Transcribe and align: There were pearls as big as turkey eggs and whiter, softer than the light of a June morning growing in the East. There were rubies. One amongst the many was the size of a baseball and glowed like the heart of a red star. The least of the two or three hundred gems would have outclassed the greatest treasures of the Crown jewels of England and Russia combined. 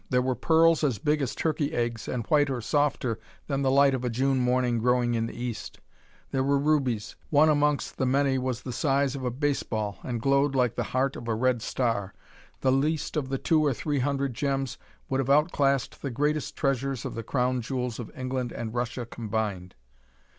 There 0.09 0.19
were 0.23 0.33
pearls 0.33 0.83
as 0.83 0.97
big 0.97 1.21
as 1.21 1.35
turkey 1.35 1.73
eggs 1.73 2.07
and 2.07 2.25
whiter, 2.25 2.59
softer 2.59 3.19
than 3.45 3.61
the 3.61 3.69
light 3.69 3.93
of 3.93 4.03
a 4.03 4.09
June 4.09 4.39
morning 4.39 4.79
growing 4.79 5.13
in 5.13 5.27
the 5.27 5.37
East. 5.39 5.79
There 6.31 6.41
were 6.43 6.57
rubies. 6.57 7.15
One 7.29 7.49
amongst 7.49 7.97
the 7.97 8.05
many 8.07 8.39
was 8.39 8.63
the 8.63 8.73
size 8.73 9.15
of 9.15 9.23
a 9.23 9.29
baseball 9.29 9.99
and 10.01 10.19
glowed 10.19 10.55
like 10.55 10.73
the 10.73 10.85
heart 10.89 11.15
of 11.15 11.27
a 11.27 11.35
red 11.35 11.61
star. 11.61 12.15
The 12.61 12.71
least 12.71 13.15
of 13.15 13.29
the 13.29 13.37
two 13.37 13.63
or 13.63 13.75
three 13.75 13.99
hundred 13.99 14.33
gems 14.33 14.79
would 15.07 15.19
have 15.19 15.29
outclassed 15.29 16.01
the 16.01 16.09
greatest 16.09 16.55
treasures 16.57 17.05
of 17.05 17.13
the 17.13 17.21
Crown 17.21 17.61
jewels 17.61 17.99
of 17.99 18.11
England 18.17 18.51
and 18.51 18.73
Russia 18.73 19.05
combined. 19.05 19.75